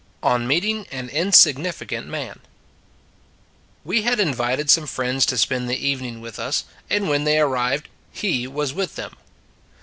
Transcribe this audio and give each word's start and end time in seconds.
ON 0.23 0.47
MEETING 0.47 0.87
AN 0.89 1.09
INSIG 1.09 1.59
NIFICANT 1.59 2.07
MAN 2.07 2.39
WE 3.83 4.01
had 4.01 4.19
invited 4.19 4.67
some 4.71 4.87
friends 4.87 5.27
to 5.27 5.37
spend 5.37 5.69
the 5.69 5.75
evening 5.77 6.21
with 6.21 6.39
us; 6.39 6.63
and 6.89 7.07
when 7.07 7.23
they 7.23 7.37
arrived, 7.39 7.87
he 8.11 8.47
was 8.47 8.73
with 8.73 8.95
them. 8.95 9.15